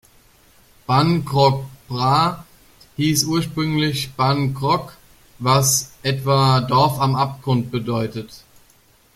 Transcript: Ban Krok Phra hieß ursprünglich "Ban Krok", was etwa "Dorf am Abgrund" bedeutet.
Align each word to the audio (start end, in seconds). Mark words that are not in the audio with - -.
Ban 0.87 1.25
Krok 1.25 1.63
Phra 1.87 2.43
hieß 2.95 3.25
ursprünglich 3.25 4.13
"Ban 4.13 4.55
Krok", 4.55 4.97
was 5.37 5.91
etwa 6.01 6.61
"Dorf 6.61 6.99
am 6.99 7.13
Abgrund" 7.15 7.69
bedeutet. 7.69 8.43